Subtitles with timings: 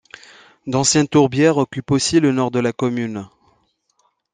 [0.65, 3.27] D'anciennes tourbières occupent aussi le nord de la commune.